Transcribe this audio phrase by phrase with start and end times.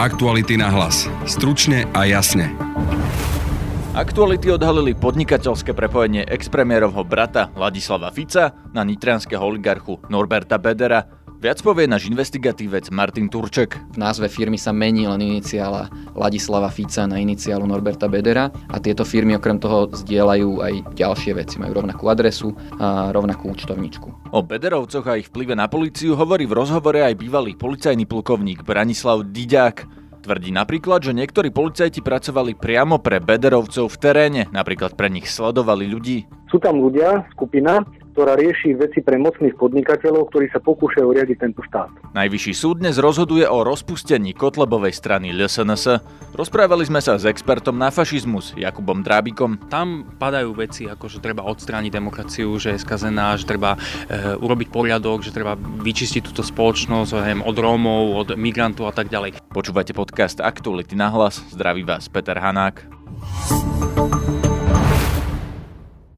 [0.00, 1.04] Aktuality na hlas.
[1.28, 2.56] Stručne a jasne.
[3.92, 11.04] Aktuality odhalili podnikateľské prepojenie expremiérovho brata Ladislava Fica na nitrianského oligarchu Norberta Bedera
[11.40, 13.72] Viac povie náš investigatívec Martin Turček.
[13.72, 19.08] V názve firmy sa mení len iniciála Ladislava Fica na iniciálu Norberta Bedera a tieto
[19.08, 21.56] firmy okrem toho zdieľajú aj ďalšie veci.
[21.56, 24.28] Majú rovnakú adresu a rovnakú účtovničku.
[24.36, 29.24] O Bederovcoch a ich vplyve na políciu hovorí v rozhovore aj bývalý policajný plukovník Branislav
[29.32, 29.99] Diďák.
[30.20, 35.88] Tvrdí napríklad, že niektorí policajti pracovali priamo pre Bederovcov v teréne, napríklad pre nich sledovali
[35.88, 36.28] ľudí.
[36.52, 37.80] Sú tam ľudia, skupina,
[38.20, 42.12] ktorá rieši veci pre mocných podnikateľov, ktorí sa pokúšajú riadiť tento štát.
[42.12, 46.04] Najvyšší súd dnes rozhoduje o rozpustení Kotlebovej strany LSNS.
[46.36, 49.56] Rozprávali sme sa s expertom na fašizmus Jakubom Drábikom.
[49.72, 54.68] Tam padajú veci ako, že treba odstrániť demokraciu, že je skazená, že treba e, urobiť
[54.68, 59.40] poriadok, že treba vyčistiť túto spoločnosť neviem, od Rómov, od migrantov a tak ďalej.
[59.48, 61.40] Počúvate podcast Aktuality na hlas.
[61.56, 62.84] Zdraví vás Peter Hanák.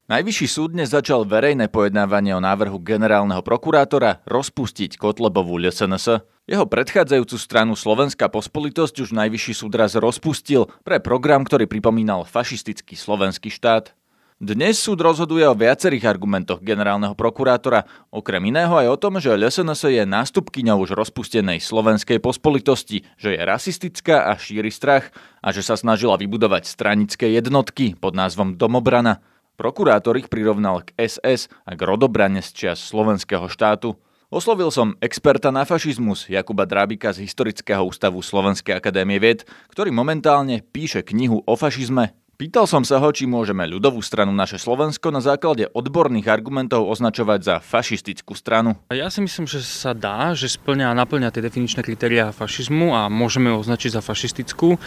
[0.03, 6.27] Najvyšší súd dnes začal verejné pojednávanie o návrhu generálneho prokurátora rozpustiť Kotlebovú LSNS.
[6.43, 12.99] Jeho predchádzajúcu stranu Slovenská pospolitosť už najvyšší súd raz rozpustil pre program, ktorý pripomínal fašistický
[12.99, 13.95] slovenský štát.
[14.43, 19.87] Dnes súd rozhoduje o viacerých argumentoch generálneho prokurátora, okrem iného aj o tom, že LSNS
[19.87, 25.79] je nástupkyňou už rozpustenej slovenskej pospolitosti, že je rasistická a šíri strach a že sa
[25.79, 32.41] snažila vybudovať stranické jednotky pod názvom Domobrana– Prokurátor ich prirovnal k SS a k rodobrane
[32.41, 33.93] z čias slovenského štátu.
[34.33, 40.65] Oslovil som experta na fašizmus Jakuba Drábika z Historického ústavu Slovenskej akadémie vied, ktorý momentálne
[40.65, 45.21] píše knihu o fašizme Pýtal som sa ho, či môžeme ľudovú stranu naše Slovensko na
[45.21, 48.73] základe odborných argumentov označovať za fašistickú stranu.
[48.89, 53.05] Ja si myslím, že sa dá, že splňa a naplňa tie definičné kritériá fašizmu a
[53.05, 54.73] môžeme ju označiť za fašistickú.
[54.73, 54.77] E,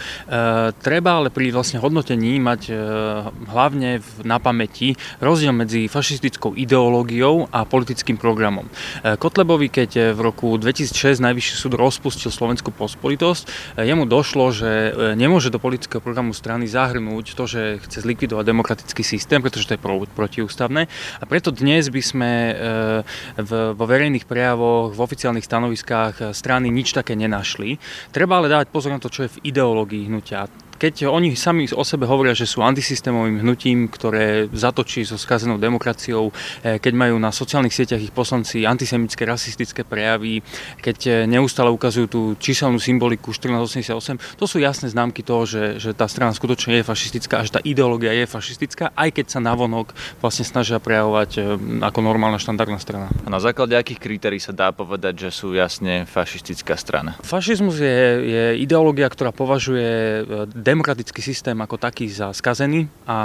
[0.75, 2.71] treba ale pri vlastne hodnotení mať e,
[3.31, 8.67] hlavne v, na pamäti rozdiel medzi fašistickou ideológiou a politickým programom.
[8.67, 14.91] E, Kotlebovi, keď v roku 2006 Najvyšší súd rozpustil Slovenskú pospolitosť, e, jemu došlo, že
[14.91, 19.75] e, nemôže do politického programu strany zahrnúť to, že chce zlikvidovať demokratický systém, pretože to
[19.75, 20.91] je protiústavné.
[21.17, 22.53] A preto dnes by sme e,
[23.73, 27.79] vo verejných prejavoch, v oficiálnych stanoviskách e, strany nič také nenašli.
[28.11, 30.45] Treba ale dávať pozor na to, čo je v ideológii hnutia
[30.77, 36.29] keď oni sami o sebe hovoria, že sú antisystémovým hnutím, ktoré zatočí so skazenou demokraciou,
[36.61, 40.45] e, keď majú na sociálnych sieťach ich poslanci antisemické, rasistické prejavy,
[40.79, 45.91] keď e, neustále ukazujú tú číselnú symboliku 1488, to sú jasné známky toho, že, že
[45.97, 49.97] tá strana skutočne je fašistická a že tá ideológia je fašistická, aj keď sa navonok
[50.21, 51.39] vlastne snažia prejavovať e,
[51.81, 53.09] ako normálna štandardná strana.
[53.25, 57.17] A na základe akých kritérií sa dá povedať, že sú jasne fašistická strana?
[57.25, 60.21] Fašizmus je, je ideológia, ktorá považuje
[60.67, 63.17] demokratický systém ako taký skazený a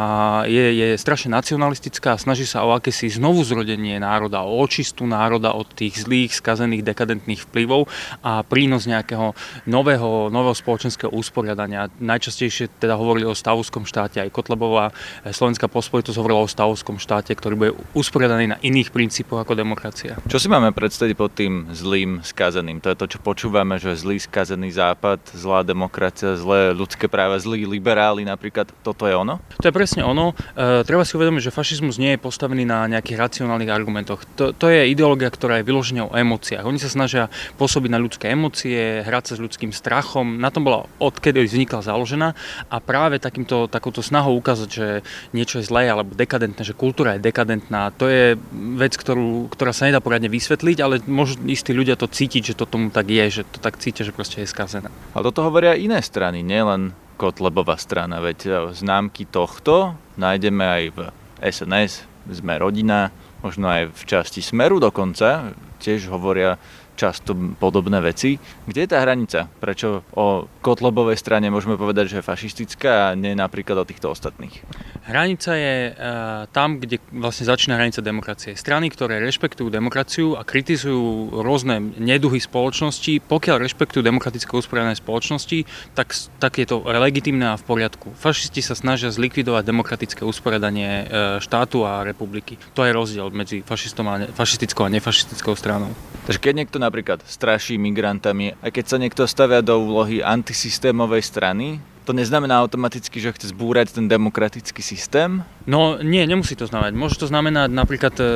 [0.46, 5.50] je, je strašne nacionalistická a snaží sa o akési znovu zrodenie národa, o očistu národa
[5.50, 7.90] od tých zlých, skazených, dekadentných vplyvov
[8.22, 9.34] a prínos nejakého
[9.66, 11.90] nového, nového spoločenského usporiadania.
[11.98, 17.34] Najčastejšie teda hovorili o stavovskom štáte, aj Kotlebová eh, slovenská pospolitosť hovorila o stavovskom štáte,
[17.34, 20.14] ktorý bude usporiadaný na iných princípoch ako demokracia.
[20.30, 22.78] Čo si máme predstaviť pod tým zlým, skazeným?
[22.84, 27.48] To je to, čo počúvame, že zlý, skazený západ, zlá demokracia, zlé ľudské práva práve
[27.48, 29.40] zlí liberáli napríklad, toto je ono?
[29.56, 30.36] To je presne ono.
[30.52, 34.28] E, treba si uvedomiť, že fašizmus nie je postavený na nejakých racionálnych argumentoch.
[34.36, 36.68] To, to je ideológia, ktorá je vyložená o emóciách.
[36.68, 40.36] Oni sa snažia pôsobiť na ľudské emócie, hrať sa s ľudským strachom.
[40.36, 42.36] Na tom bola odkedy vznikla založená
[42.68, 44.86] a práve takýmto, takouto snahou ukázať, že
[45.32, 48.36] niečo je zlé alebo dekadentné, že kultúra je dekadentná, to je
[48.76, 52.68] vec, ktorú, ktorá sa nedá poriadne vysvetliť, ale môžu istí ľudia to cítiť, že to
[52.68, 54.92] tomu tak je, že to tak cítia, že proste je skazené.
[55.16, 60.98] Ale toto hovoria iné strany, nielen Kotlebová strana, veď e, známky tohto nájdeme aj v
[61.42, 61.92] SNS,
[62.30, 63.10] sme rodina,
[63.42, 65.52] možno aj v časti Smeru dokonca,
[65.82, 66.56] tiež hovoria
[66.94, 68.36] často podobné veci.
[68.68, 69.48] Kde je tá hranica?
[69.48, 74.62] Prečo o Kotlebovej strane môžeme povedať, že je fašistická a nie napríklad o týchto ostatných?
[75.02, 78.54] Hranica je uh, tam, kde vlastne začína hranica demokracie.
[78.54, 85.66] Strany, ktoré rešpektujú demokraciu a kritizujú rôzne neduhy spoločnosti, pokiaľ rešpektujú demokratické usporiadané spoločnosti,
[85.98, 88.14] tak, tak je to legitimné a v poriadku.
[88.14, 91.06] Fašisti sa snažia zlikvidovať demokratické usporiadanie uh,
[91.42, 92.54] štátu a republiky.
[92.78, 95.90] To je rozdiel medzi fašistom a ne, fašistickou a nefašistickou stranou.
[96.30, 101.78] Takže keď niekto napríklad straší migrantami, a keď sa niekto stavia do úlohy antisystémovej strany,
[102.02, 105.46] To neznamená automaticky, že chce zbúrať ten demokratický systém?
[105.70, 106.98] No nie, nemusí to znamenať.
[106.98, 108.26] Môže to znamenať napríklad e,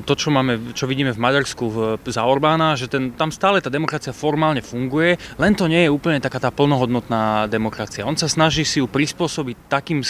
[0.00, 1.64] to, čo, máme, čo vidíme v Maďarsku
[2.08, 6.24] za Orbána, že ten, tam stále tá demokracia formálne funguje, len to nie je úplne
[6.24, 8.08] taká tá plnohodnotná demokracia.
[8.08, 10.00] On sa snaží si ju prispôsobiť takým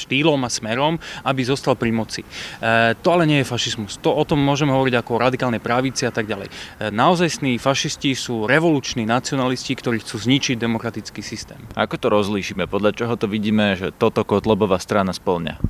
[0.00, 0.96] štýlom a smerom,
[1.28, 2.22] aby zostal pri moci.
[2.24, 4.00] E, to ale nie je fašizmus.
[4.00, 6.48] To o tom môžeme hovoriť ako o radikálnej pravici a tak ďalej.
[6.48, 6.52] E,
[6.88, 11.60] naozajstní fašisti sú revoluční nacionalisti, ktorí chcú zničiť demokratický systém.
[11.76, 12.64] Ako to rozlíšime?
[12.64, 15.60] Podľa čoho to vidíme, že toto Kotlobová strana splňa?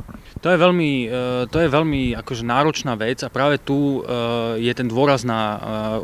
[0.41, 1.09] To je veľmi, e,
[1.53, 5.59] to je veľmi akože náročná vec a práve tu e, je ten dôraz na e,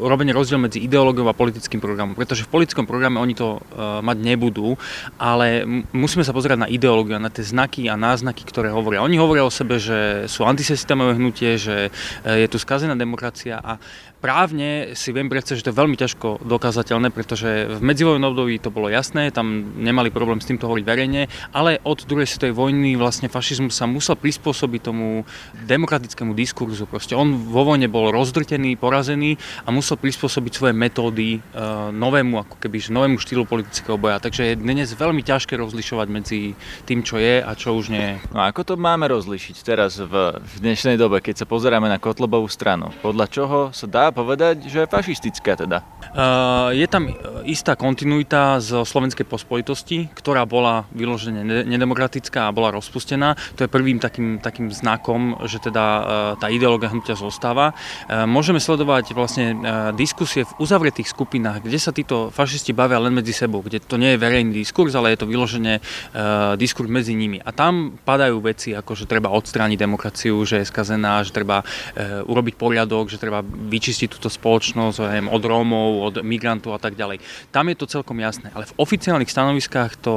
[0.05, 2.13] robenie rozdiel medzi ideológiou a politickým programom.
[2.13, 4.77] Pretože v politickom programe oni to mať nebudú,
[5.17, 5.65] ale
[5.95, 9.05] musíme sa pozerať na ideológiu, na tie znaky a náznaky, ktoré hovoria.
[9.05, 11.93] Oni hovoria o sebe, že sú antisystémové hnutie, že
[12.25, 13.77] je tu skazená demokracia a
[14.17, 18.73] Právne si viem predstaviť, že to je veľmi ťažko dokázateľné, pretože v medzivojnom období to
[18.73, 23.29] bolo jasné, tam nemali problém s týmto hovoriť verejne, ale od druhej svetovej vojny vlastne
[23.29, 25.29] fašizmus sa musel prispôsobiť tomu
[25.69, 26.89] demokratickému diskurzu.
[26.89, 32.57] Proste on vo vojne bol rozdrtený, porazený a musel prispôsobiť svoje metódy uh, novému, ako
[32.57, 34.17] keby, novému štýlu politického boja.
[34.17, 36.57] Takže je dnes veľmi ťažké rozlišovať medzi
[36.89, 38.06] tým, čo je a čo už nie je.
[38.31, 41.99] No a ako to máme rozlišiť teraz v, v dnešnej dobe, keď sa pozeráme na
[41.99, 42.93] Kotlobovú stranu?
[43.03, 45.83] Podľa čoho sa dá povedať, že je fašistická teda.
[46.15, 47.11] Uh, je tam
[47.49, 53.35] istá kontinuita z slovenskej pospolitosti, ktorá bola vyložene nedemokratická a bola rozpustená.
[53.59, 56.05] To je prvým takým, takým znakom, že teda uh,
[56.39, 57.75] tá ideológia hnutia zostáva.
[58.07, 59.59] Uh, môžeme sledovať vlastne
[59.97, 64.15] diskusie v uzavretých skupinách, kde sa títo fašisti bavia len medzi sebou, kde to nie
[64.15, 67.41] je verejný diskurs, ale je to vyložené uh, diskurs medzi nimi.
[67.41, 72.23] A tam padajú veci, ako že treba odstrániť demokraciu, že je skazená, že treba uh,
[72.29, 77.21] urobiť poriadok, že treba vyčistiť túto spoločnosť neviem, od Rómov, od migrantov a tak ďalej.
[77.51, 80.15] Tam je to celkom jasné, ale v oficiálnych stanoviskách to,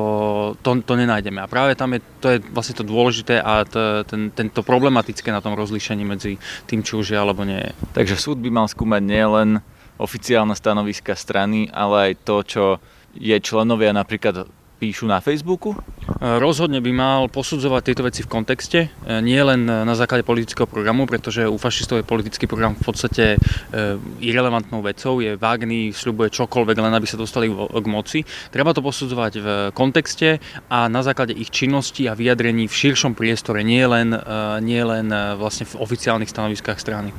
[0.59, 1.39] to, to nenájdeme.
[1.39, 5.39] A práve tam je, to je vlastne to dôležité a to, ten, tento problematické na
[5.39, 6.35] tom rozlíšení medzi
[6.67, 7.71] tým, či už je alebo nie.
[7.95, 9.63] Takže súd by mal skúmať nielen
[9.99, 12.63] oficiálne stanoviska strany, ale aj to, čo
[13.19, 14.47] je členovia napríklad
[14.79, 15.75] píšu na Facebooku?
[16.19, 21.03] Rozhodne by mal posudzovať tieto veci v kontexte, e, nie len na základe politického programu,
[21.05, 23.37] pretože u fašistov je politický program v podstate e,
[24.23, 28.23] irrelevantnou vecou, je vágný, sľubuje čokoľvek, len aby sa dostali k moci.
[28.49, 30.39] Treba to posudzovať v kontexte
[30.71, 34.19] a na základe ich činnosti a vyjadrení v širšom priestore, nie len, e,
[34.63, 37.11] nie len vlastne v oficiálnych stanoviskách strany.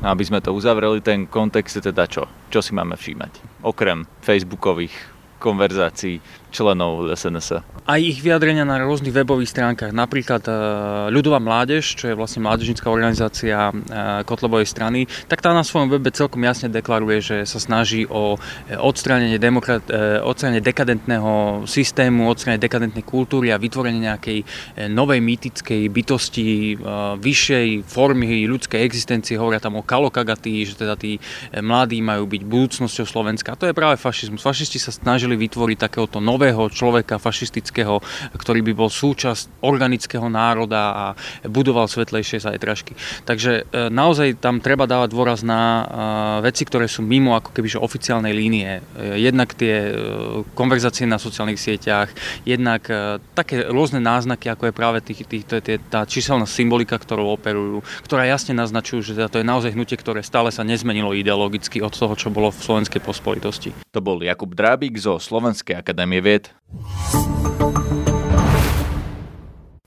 [0.00, 2.24] Aby sme to uzavreli, ten kontext je teda čo?
[2.48, 3.62] Čo si máme všímať?
[3.68, 6.20] Okrem facebookových konverzácií
[6.50, 7.62] členov SNS.
[7.90, 10.52] Aj ich vyjadrenia na rôznych webových stránkach, napríklad e,
[11.10, 13.72] Ľudová mládež, čo je vlastne mládežnická organizácia e,
[14.22, 18.78] Kotlebovej strany, tak tá na svojom webe celkom jasne deklaruje, že sa snaží o e,
[18.78, 19.82] odstránenie, demokrat,
[20.22, 24.38] odstránenie dekadentného systému, odstránenie dekadentnej kultúry a vytvorenie nejakej
[24.92, 26.76] novej mýtickej bytosti,
[27.16, 29.40] vyššej formy ľudskej existencie.
[29.40, 31.16] Hovoria tam o kalokagaty, že teda tí
[31.58, 33.54] mladí majú byť budúcnosťou Slovenska.
[33.54, 34.44] A to je práve fašizmus.
[34.44, 38.00] Fašisti sa snažili vytvoriť takéhoto nového nového človeka fašistického,
[38.32, 41.04] ktorý by bol súčasť organického národa a
[41.44, 42.96] budoval svetlejšie zajtražky.
[43.28, 45.82] Takže e, naozaj tam treba dávať dôraz na e,
[46.48, 48.80] veci, ktoré sú mimo ako kebyže oficiálnej línie.
[48.96, 49.92] E, jednak tie
[50.56, 52.08] konverzácie na sociálnych sieťach,
[52.48, 52.88] jednak
[53.36, 58.24] také rôzne náznaky, ako je práve tých, tých, tých, tá číselná symbolika, ktorou operujú, ktorá
[58.24, 62.32] jasne naznačujú, že to je naozaj hnutie, ktoré stále sa nezmenilo ideologicky od toho, čo
[62.32, 63.74] bolo v slovenskej pospolitosti.
[63.92, 66.44] To bol Jakub Drábik zo Slovenskej akadémie vied.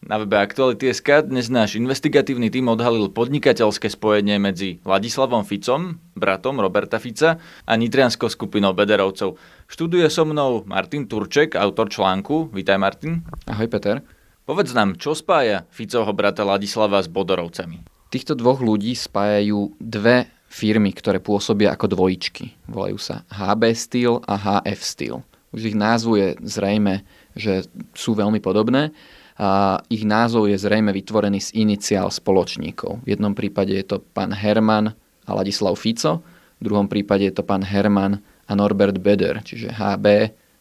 [0.03, 6.99] Na webe Aktuality.sk dnes náš investigatívny tým odhalil podnikateľské spojenie medzi Ladislavom Ficom, bratom Roberta
[6.99, 9.39] Fica a nitrianskou skupinou Bederovcov.
[9.71, 12.51] Študuje so mnou Martin Turček, autor článku.
[12.51, 13.23] Vítaj Martin.
[13.47, 14.03] Ahoj Peter.
[14.43, 17.87] Povedz nám, čo spája Ficovho brata Ladislava s Bodorovcami?
[18.11, 22.69] Týchto dvoch ľudí spájajú dve firmy, ktoré pôsobia ako dvojičky.
[22.69, 25.23] Volajú sa HB Steel a HF Steel.
[25.53, 27.05] Už ich názvu je zrejme,
[27.37, 28.89] že sú veľmi podobné.
[29.37, 33.01] A ich názov je zrejme vytvorený z iniciál spoločníkov.
[33.01, 34.93] V jednom prípade je to pán Herman
[35.25, 36.21] a Ladislav Fico,
[36.61, 40.05] v druhom prípade je to pán Herman a Norbert Beder, čiže HB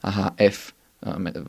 [0.03, 0.75] a HF.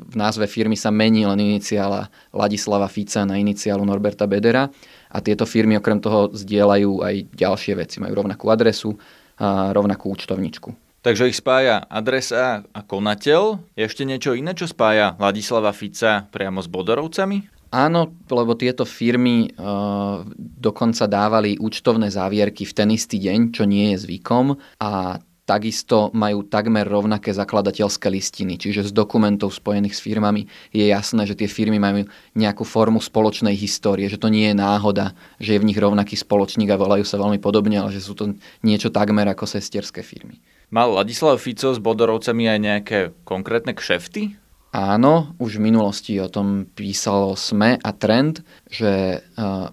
[0.10, 4.66] V názve firmy sa mení len iniciála Ladislava Fica na iniciálu Norberta Bedera
[5.14, 8.02] a tieto firmy okrem toho zdieľajú aj ďalšie veci.
[8.02, 8.98] Majú rovnakú adresu
[9.38, 10.83] a rovnakú účtovničku.
[11.03, 13.60] Takže ich spája adresa a konateľ.
[13.75, 17.43] Je ešte niečo iné, čo spája Ladislava Fica priamo s Bodorovcami?
[17.75, 23.91] Áno, lebo tieto firmy uh, dokonca dávali účtovné závierky v ten istý deň, čo nie
[23.91, 30.48] je zvykom a takisto majú takmer rovnaké zakladateľské listiny, čiže z dokumentov spojených s firmami
[30.72, 32.07] je jasné, že tie firmy majú
[32.39, 35.12] nejakú formu spoločnej histórie, že to nie je náhoda,
[35.43, 38.39] že je v nich rovnaký spoločník a volajú sa veľmi podobne, ale že sú to
[38.63, 40.39] niečo takmer ako sesterské firmy.
[40.70, 44.39] Mal Ladislav Fico s Bodorovcami aj nejaké konkrétne kšefty?
[44.74, 48.41] Áno, už v minulosti o tom písalo SME a Trend,
[48.74, 49.22] že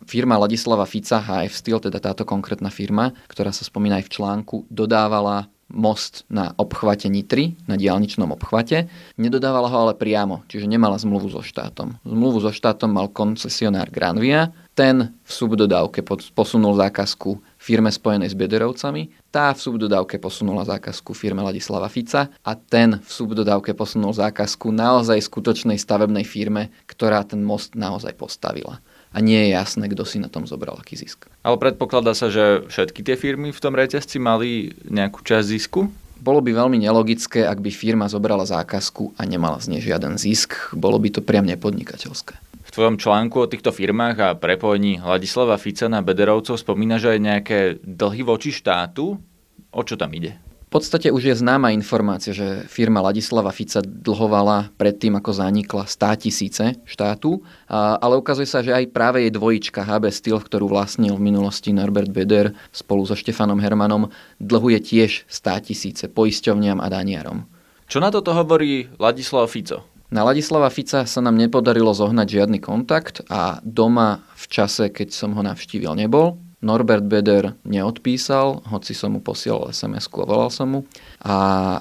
[0.05, 4.57] firma Ladislava Fica, HF Steel, teda táto konkrétna firma, ktorá sa spomína aj v článku,
[4.69, 8.91] dodávala most na obchvate Nitry, na diálničnom obchvate.
[9.17, 11.97] Nedodávala ho ale priamo, čiže nemala zmluvu so štátom.
[12.05, 16.05] Zmluvu so štátom mal koncesionár Granvia, ten v subdodávke
[16.35, 22.53] posunul zákazku firme spojenej s Bederovcami, tá v subdodávke posunula zákazku firme Ladislava Fica a
[22.57, 29.19] ten v subdodávke posunul zákazku naozaj skutočnej stavebnej firme, ktorá ten most naozaj postavila a
[29.19, 31.27] nie je jasné, kto si na tom zobral aký zisk.
[31.43, 35.91] Ale predpokladá sa, že všetky tie firmy v tom reťazci mali nejakú časť zisku?
[36.21, 40.71] Bolo by veľmi nelogické, ak by firma zobrala zákazku a nemala z nej žiaden zisk.
[40.77, 42.50] Bolo by to priam nepodnikateľské.
[42.71, 47.59] V tvojom článku o týchto firmách a prepojení Hladislava Fica na Bederovcov spomínaš aj nejaké
[47.83, 49.19] dlhy voči štátu?
[49.75, 50.39] O čo tam ide?
[50.71, 56.23] V podstate už je známa informácia, že firma Ladislava Fica dlhovala predtým, ako zanikla 100
[56.23, 61.27] tisíce štátu, ale ukazuje sa, že aj práve jej dvojička HB Steel, ktorú vlastnil v
[61.27, 67.51] minulosti Norbert Beder spolu so Štefanom Hermanom, dlhuje tiež 100 tisíce poisťovniam a daniarom.
[67.91, 69.91] Čo na toto hovorí Ladislav Fico?
[70.11, 75.39] Na Ladislava Fica sa nám nepodarilo zohnať žiadny kontakt a doma v čase, keď som
[75.39, 76.35] ho navštívil, nebol.
[76.61, 80.81] Norbert Beder neodpísal, hoci som mu posielal sms a volal som mu.
[81.25, 81.37] A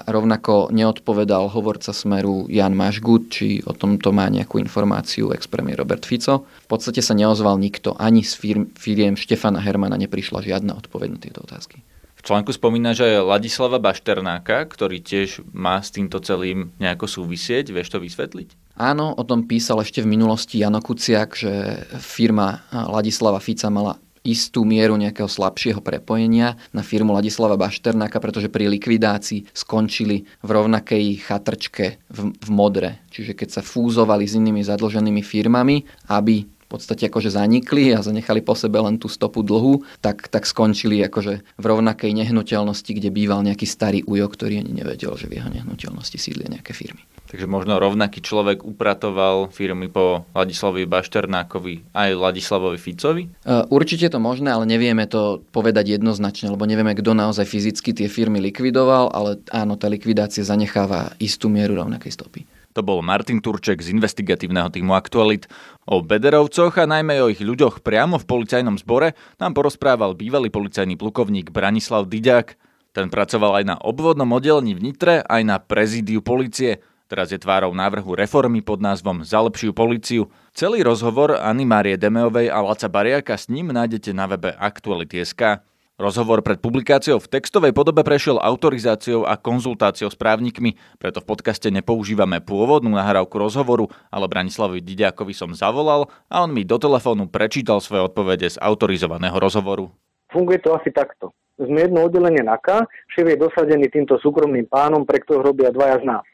[0.06, 6.46] rovnako neodpovedal hovorca Smeru Jan Mašgut, či o tomto má nejakú informáciu ex-premier Robert Fico.
[6.64, 11.42] V podstate sa neozval nikto, ani z firiem Štefana Hermana neprišla žiadna odpoveď na tieto
[11.44, 11.82] otázky.
[12.20, 17.96] V článku spomína, že Ladislava Bašternáka, ktorý tiež má s týmto celým nejako súvisieť, vieš
[17.96, 18.76] to vysvetliť?
[18.76, 24.68] Áno, o tom písal ešte v minulosti Jano Kuciak, že firma Ladislava Fica mala istú
[24.68, 32.04] mieru nejakého slabšieho prepojenia na firmu Ladislava Bašternáka, pretože pri likvidácii skončili v rovnakej chatrčke
[32.12, 33.00] v, v modre.
[33.08, 38.54] Čiže keď sa fúzovali s inými zadlženými firmami, aby podstate akože zanikli a zanechali po
[38.54, 43.66] sebe len tú stopu dlhu, tak, tak skončili akože v rovnakej nehnuteľnosti, kde býval nejaký
[43.66, 47.02] starý ujo, ktorý ani nevedel, že v jeho nehnuteľnosti sídlia nejaké firmy.
[47.30, 53.22] Takže možno rovnaký človek upratoval firmy po Ladislavovi Bašternákovi aj Ladislavovi Ficovi?
[53.22, 53.30] E,
[53.70, 58.42] určite to možné, ale nevieme to povedať jednoznačne, lebo nevieme, kto naozaj fyzicky tie firmy
[58.42, 62.42] likvidoval, ale áno, tá likvidácia zanecháva istú mieru rovnakej stopy.
[62.74, 65.50] To bol Martin Turček z investigatívneho týmu Aktualit.
[65.90, 70.94] O Bederovcoch a najmä o ich ľuďoch priamo v policajnom zbore nám porozprával bývalý policajný
[70.94, 72.54] plukovník Branislav Diďák.
[72.94, 76.78] Ten pracoval aj na obvodnom oddelení v Nitre, aj na prezídiu policie–
[77.10, 80.30] Teraz je tvárou návrhu reformy pod názvom Za lepšiu policiu.
[80.54, 85.58] Celý rozhovor Anny Márie Demeovej a Laca Bariaka s ním nájdete na webe Aktuality.sk.
[86.00, 91.68] Rozhovor pred publikáciou v textovej podobe prešiel autorizáciou a konzultáciou s právnikmi, preto v podcaste
[91.68, 97.84] nepoužívame pôvodnú nahrávku rozhovoru, ale Branislavovi Didiakovi som zavolal a on mi do telefónu prečítal
[97.84, 99.92] svoje odpovede z autorizovaného rozhovoru.
[100.32, 101.36] Funguje to asi takto.
[101.60, 106.08] Sme jedno oddelenie NAKA, šéf je dosadený týmto súkromným pánom, pre ktorého robia dvaja z
[106.08, 106.24] nás.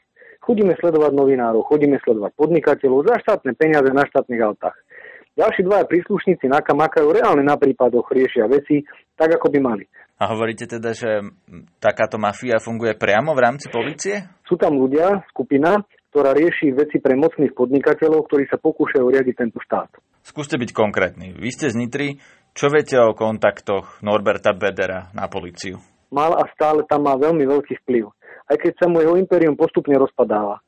[0.47, 4.79] Chodíme sledovať novinárov, chodíme sledovať podnikateľov za štátne peniaze na štátnych autách.
[5.37, 8.81] Ďalší dvaja príslušníci NAKA makajú reálne na prípadoch, riešia veci
[9.13, 9.85] tak, ako by mali.
[10.17, 11.21] A hovoríte teda, že
[11.77, 14.25] takáto mafia funguje priamo v rámci policie?
[14.49, 15.77] Sú tam ľudia, skupina,
[16.09, 19.93] ktorá rieši veci pre mocných podnikateľov, ktorí sa pokúšajú riadiť tento štát.
[20.25, 21.37] Skúste byť konkrétni.
[21.37, 22.17] Vy ste z Nitry.
[22.57, 25.77] Čo viete o kontaktoch Norberta Bedera na policiu?
[26.09, 28.09] Mal a stále tam má veľmi veľký vplyv
[28.47, 30.63] aj keď sa mu jeho impérium postupne rozpadáva.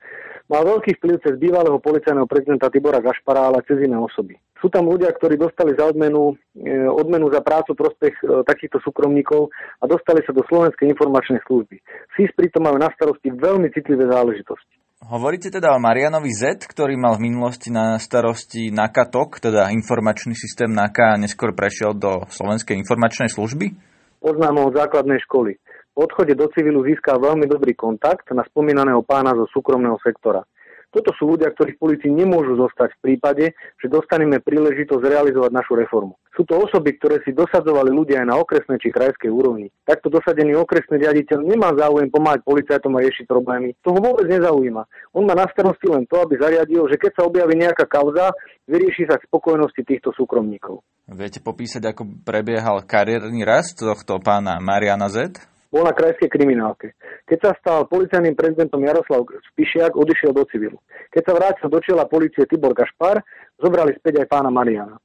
[0.50, 4.34] Mal veľký vplyv cez bývalého policajného prezidenta Tibora Gašpara, ale cez iné osoby.
[4.58, 9.54] Sú tam ľudia, ktorí dostali za odmenu, e, odmenu za prácu prospech e, takýchto súkromníkov
[9.78, 11.78] a dostali sa do Slovenskej informačnej služby.
[12.18, 14.74] SIS pritom majú na starosti veľmi citlivé záležitosti.
[15.06, 20.74] Hovoríte teda o Marianovi Z, ktorý mal v minulosti na starosti NAKATOK, teda informačný systém
[20.74, 23.78] NAKA a neskôr prešiel do Slovenskej informačnej služby?
[24.20, 25.62] Poznám ho od základnej školy
[26.00, 30.48] odchode do civilu získal veľmi dobrý kontakt na spomínaného pána zo súkromného sektora.
[30.90, 33.46] Toto sú ľudia, ktorí v policii nemôžu zostať v prípade,
[33.78, 36.18] že dostaneme príležitosť realizovať našu reformu.
[36.34, 39.70] Sú to osoby, ktoré si dosadzovali ľudia aj na okresnej či krajskej úrovni.
[39.86, 43.78] Takto dosadený okresný riaditeľ nemá záujem pomáhať policajtom a riešiť problémy.
[43.86, 45.14] To ho vôbec nezaujíma.
[45.14, 48.34] On má na starosti len to, aby zariadil, že keď sa objaví nejaká kauza,
[48.66, 50.82] vyrieši sa k spokojnosti týchto súkromníkov.
[51.06, 55.38] Viete popísať, ako prebiehal kariérny rast tohto pána Mariana Z?
[55.70, 56.98] Bol na krajskej kriminálke.
[57.30, 60.82] Keď sa stal policajným prezidentom Jaroslav Spišiak, odišiel do civilu.
[61.14, 63.22] Keď sa vrátil do čela policie Tibor Gašpar,
[63.62, 64.98] zobrali späť aj pána Mariana.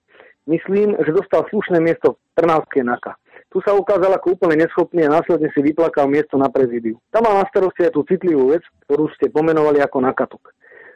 [0.49, 3.13] Myslím, že dostal slušné miesto v Trnavskej NAKA.
[3.53, 6.99] Tu sa ukázal ako úplne neschopný a následne si vyplakal miesto na prezidiu.
[7.13, 10.43] Tam mal na starosti aj tú citlivú vec, ktorú ste pomenovali ako nakatok.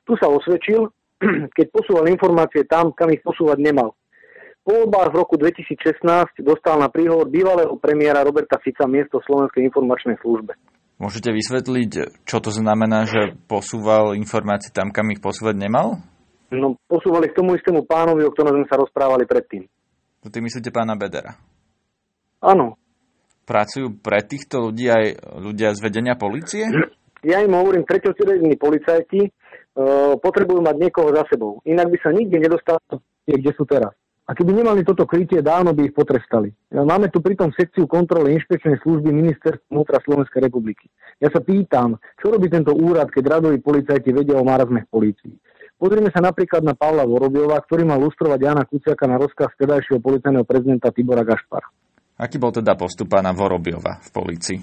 [0.08, 0.88] Tu sa osvedčil,
[1.56, 3.94] keď posúval informácie tam, kam ich posúvať nemal.
[4.68, 10.60] Voľbách v roku 2016 dostal na príhovor bývalého premiéra Roberta Fica miesto Slovenskej informačnej službe.
[11.00, 16.04] Môžete vysvetliť, čo to znamená, že posúval informácie tam, kam ich posúvať nemal?
[16.52, 19.64] No, posúvali k tomu istému pánovi, o ktorom sme sa rozprávali predtým.
[20.20, 21.40] To ty myslíte pána Bedera?
[22.44, 22.76] Áno.
[23.48, 25.04] Pracujú pre týchto ľudí aj
[25.40, 26.68] ľudia z vedenia policie?
[27.24, 31.64] Ja im hovorím, treťotriední policajti uh, potrebujú mať niekoho za sebou.
[31.64, 33.96] Inak by sa nikde nedostali, kde sú teraz.
[34.28, 36.52] A keby nemali toto krytie, dávno by ich potrestali.
[36.68, 40.92] Máme tu pritom sekciu kontroly inšpekčnej služby ministerstva vnútra Slovenskej republiky.
[41.16, 45.32] Ja sa pýtam, čo robí tento úrad, keď radoví policajti vedia o márazmech polícii.
[45.80, 50.44] Pozrieme sa napríklad na Pavla Vorobiova, ktorý mal lustrovať Jana Kuciaka na rozkaz vtedajšieho policajného
[50.44, 51.64] prezidenta Tibora Gašpara.
[52.18, 54.58] Aký bol teda postup pána Vorobiova v polícii?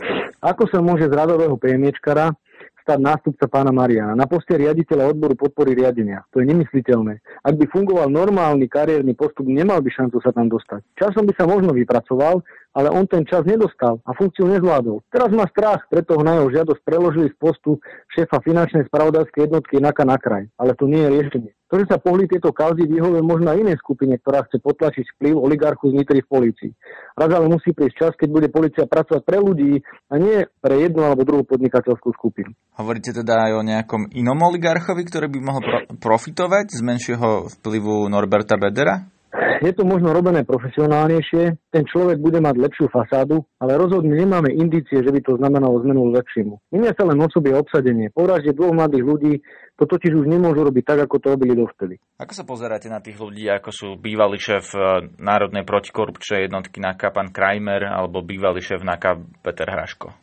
[0.45, 2.35] Ako sa môže z radového priemiečkara
[2.85, 6.21] stať nástupca pána Mariana na poste riaditeľa odboru podpory riadenia.
[6.29, 7.17] To je nemysliteľné.
[7.41, 10.85] Ak by fungoval normálny kariérny postup, nemal by šancu sa tam dostať.
[10.93, 12.45] Časom by sa možno vypracoval,
[12.77, 15.01] ale on ten čas nedostal a funkciu nezvládol.
[15.09, 17.81] Teraz má strach, preto ho na jeho žiadosť preložili z postu
[18.13, 20.45] šéfa finančnej spravodajskej jednotky NAKA na kraj.
[20.61, 21.51] Ale to nie je riešenie.
[21.65, 25.89] To, že sa pohli tieto kauzy, vyhovuje možno inej skupine, ktorá chce potlačiť vplyv oligarchu
[25.89, 26.71] z Nitry v polícii.
[27.17, 29.81] Raz ale musí prísť čas, keď bude policia pracovať pre ľudí
[30.11, 32.53] a nie pre jednu alebo druhú podnikateľskú skupinu.
[32.77, 37.29] Hovoríte teda aj o nejakom inom oligarchovi, ktorý by mohol pro- profitovať z menšieho
[37.59, 39.14] vplyvu Norberta Bedera?
[39.63, 44.99] Je to možno robené profesionálnejšie, ten človek bude mať lepšiu fasádu, ale rozhodne nemáme indície,
[45.03, 46.59] že by to znamenalo zmenu lepšiemu.
[46.71, 48.11] Menia sa len osobie obsadenie.
[48.11, 49.33] Po vražde dvoch mladých ľudí
[49.75, 51.99] to totiž už nemôžu robiť tak, ako to robili dovtedy.
[52.15, 57.11] Ako sa pozeráte na tých ľudí, ako sú bývalý šéf eh, Národnej protikorupčnej jednotky NAKA
[57.11, 60.15] pán Krajmer alebo bývalý šéf NAKA Peter Hraško?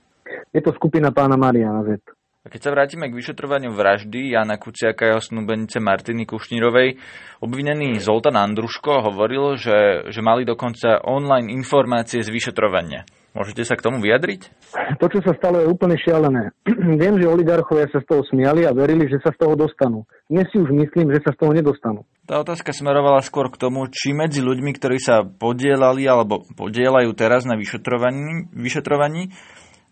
[0.52, 2.00] Je to skupina pána Mariana Z.
[2.42, 6.98] A keď sa vrátime k vyšetrovaniu vraždy Jana Kuciaka a jeho snúbenice Martiny Kušnírovej,
[7.38, 13.06] obvinený Zoltán Andruško hovoril, že, že mali dokonca online informácie z vyšetrovania.
[13.30, 14.50] Môžete sa k tomu vyjadriť?
[14.98, 16.50] To, čo sa stalo, je úplne šialené.
[16.98, 20.02] Viem, že oligarchovia sa z toho smiali a verili, že sa z toho dostanú.
[20.26, 22.02] Dnes si už myslím, že sa z toho nedostanú.
[22.26, 27.46] Tá otázka smerovala skôr k tomu, či medzi ľuďmi, ktorí sa podielali alebo podielajú teraz
[27.46, 29.30] na vyšetrovaní, vyšetrovaní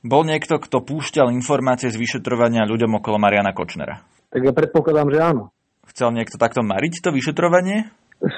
[0.01, 4.01] bol niekto, kto púšťal informácie z vyšetrovania ľuďom okolo Mariana Kočnera?
[4.31, 5.45] Tak ja predpokladám, že áno.
[5.91, 7.91] Chcel niekto takto mariť to vyšetrovanie?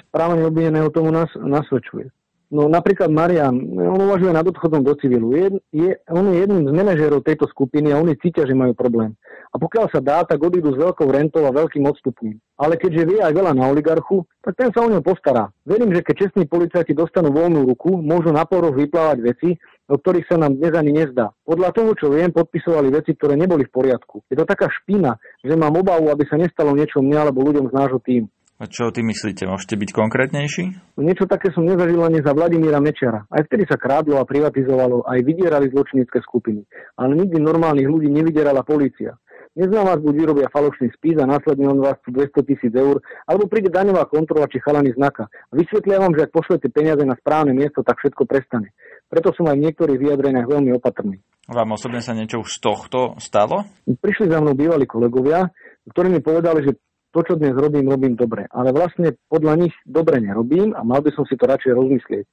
[0.09, 2.09] Správanie obvineného tomu nás, nasvedčuje.
[2.53, 5.33] No napríklad Marian, on uvažuje nad odchodom do civilu.
[5.33, 9.17] Je, je, on je jedným z manažérov tejto skupiny a oni cítia, že majú problém.
[9.53, 12.37] A pokiaľ sa dá, tak odídu s veľkou rentou a veľkým odstupným.
[12.61, 15.49] Ale keďže vie aj veľa na oligarchu, tak ten sa o ňo postará.
[15.65, 19.57] Verím, že keď čestní policajti dostanú voľnú ruku, môžu na poroch vyplávať veci,
[19.89, 21.35] o ktorých sa nám dnes ani nezdá.
[21.43, 24.23] Podľa toho, čo viem, podpisovali veci, ktoré neboli v poriadku.
[24.31, 27.75] Je to taká špina, že mám obavu, aby sa nestalo niečo mne alebo ľuďom z
[27.75, 28.29] nášho týmu.
[28.63, 29.43] A čo ty myslíte?
[29.43, 30.95] Môžete byť konkrétnejší?
[30.95, 33.27] Niečo také som nezažil ani za Vladimíra Mečera.
[33.27, 36.63] Aj vtedy sa krádlo a privatizovalo, aj vydierali zločinecké skupiny.
[36.95, 39.19] Ale nikdy normálnych ľudí nevydierala polícia.
[39.53, 43.69] Neznám vás buď vyrobia falošný spis a následne on vás 200 tisíc eur, alebo príde
[43.69, 45.29] daňová kontrola či chalany znaka.
[45.29, 48.73] A vysvetlia vám, že ak pošlete peniaze na správne miesto, tak všetko prestane.
[49.13, 51.21] Preto som aj v niektorých vyjadreniach veľmi opatrný.
[51.53, 53.69] Vám osobne sa niečo už z tohto stalo?
[53.85, 55.53] Prišli za mnou bývalí kolegovia,
[55.85, 56.73] ktorí mi povedali, že
[57.13, 58.49] to, čo dnes robím, robím dobre.
[58.49, 62.25] Ale vlastne podľa nich dobre nerobím a mal by som si to radšej rozmyslieť.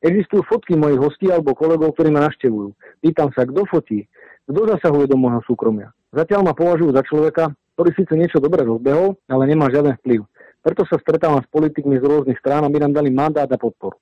[0.00, 2.72] Existujú fotky mojich hostí alebo kolegov, ktorí ma naštevujú.
[3.04, 4.08] Pýtam sa, kto fotí,
[4.48, 5.92] kto zasahuje do môjho súkromia.
[6.10, 10.24] Zatiaľ ma považujú za človeka, ktorý síce niečo dobre rozbehol, ale nemá žiaden vplyv.
[10.60, 13.96] Preto sa stretávam s politikmi z rôznych strán, aby nám dali mandát a podporu.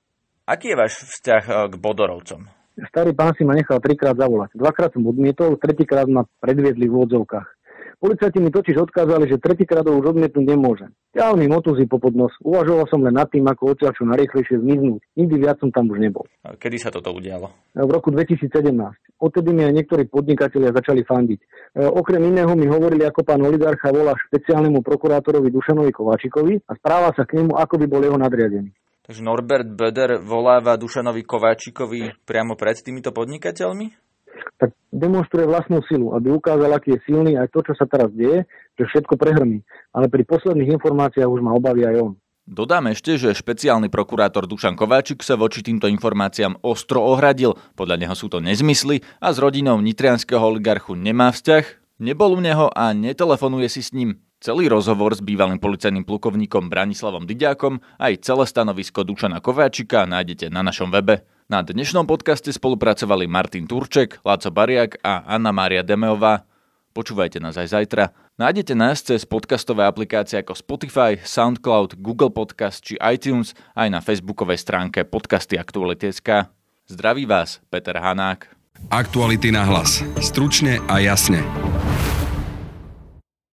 [0.47, 2.41] Aký je váš vzťah eh, k Bodorovcom?
[2.79, 4.55] Starý pán si ma nechal trikrát zavolať.
[4.55, 7.58] Dvakrát som odmietol, tretíkrát ma predviedli v odzovkách.
[7.99, 10.87] Policajti mi totiž odkázali, že tretíkrát ho už odmietnúť nemôžem.
[11.11, 12.31] Ťahal mi motúzy po podnos.
[12.39, 15.03] Uvažoval som len nad tým, ako odtiaľ čo najrychlejšie zmiznúť.
[15.19, 16.23] Nikdy viac som tam už nebol.
[16.47, 17.51] A kedy sa toto udialo?
[17.75, 18.71] V roku 2017.
[19.19, 21.39] Odtedy mi aj niektorí podnikatelia začali fandiť.
[21.43, 21.47] E,
[21.91, 27.27] okrem iného mi hovorili, ako pán oligarcha volá špeciálnemu prokurátorovi Dušanovi Kováčikovi a správa sa
[27.27, 28.71] k nemu, ako by bol jeho nadriadený.
[29.03, 34.08] Takže Norbert Böder voláva Dušanovi Kováčikovi priamo pred týmito podnikateľmi?
[34.57, 38.43] Tak demonstruje vlastnú silu, aby ukázal, aký je silný aj to, čo sa teraz deje,
[38.75, 39.63] že všetko prehrmí.
[39.95, 42.13] Ale pri posledných informáciách už má obavy aj on.
[42.49, 47.53] Dodám ešte, že špeciálny prokurátor Dušan Kováčik sa voči týmto informáciám ostro ohradil.
[47.77, 51.61] Podľa neho sú to nezmysly a s rodinou nitrianského oligarchu nemá vzťah,
[52.01, 54.17] nebol u neho a netelefonuje si s ním.
[54.41, 60.65] Celý rozhovor s bývalým policajným plukovníkom Branislavom Didiakom aj celé stanovisko Dušana Kováčika nájdete na
[60.65, 61.27] našom webe.
[61.49, 66.45] Na dnešnom podcaste spolupracovali Martin Turček, Laco Bariak a Anna Mária Demeová.
[66.93, 68.13] Počúvajte nás aj zajtra.
[68.37, 74.61] Nájdete nás cez podcastové aplikácie ako Spotify, Soundcloud, Google Podcast či iTunes aj na facebookovej
[74.61, 76.53] stránke podcasty Aktuality.sk.
[76.85, 78.45] Zdraví vás, Peter Hanák.
[78.93, 80.05] Aktuality na hlas.
[80.21, 81.41] Stručne a jasne.